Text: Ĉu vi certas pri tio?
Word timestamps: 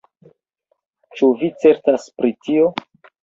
Ĉu 1.19 1.29
vi 1.41 1.51
certas 1.65 2.07
pri 2.21 2.33
tio? 2.47 2.65